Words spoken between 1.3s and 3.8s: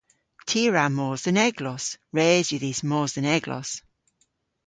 eglos. Res yw dhis mos dhe'n eglos.